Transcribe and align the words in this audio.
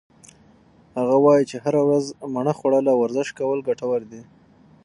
هغه 0.99 1.15
وایي 1.25 1.43
چې 1.49 1.57
هره 1.63 1.81
ورځ 1.87 2.05
مڼه 2.33 2.53
خوړل 2.57 2.85
او 2.91 2.97
ورزش 3.03 3.27
کول 3.37 3.59
ګټور 3.69 4.01
دي. 4.11 4.21